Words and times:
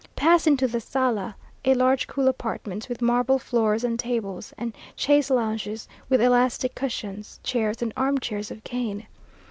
Pass 0.15 0.47
into 0.47 0.67
the 0.67 0.81
Sala, 0.81 1.35
a 1.63 1.75
large 1.75 2.07
cool 2.07 2.27
apartment, 2.27 2.89
with 2.89 3.03
marble 3.03 3.37
floor 3.37 3.77
and 3.83 3.99
tables, 3.99 4.51
and 4.57 4.75
chaise 4.95 5.29
longues 5.29 5.87
with 6.09 6.19
elastic 6.23 6.73
cushions, 6.73 7.39
chairs, 7.43 7.83
and 7.83 7.93
arm 7.95 8.17
chairs 8.19 8.49
of 8.49 8.63
cane. 8.63 9.05